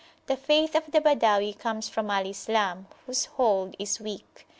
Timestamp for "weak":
3.99-4.47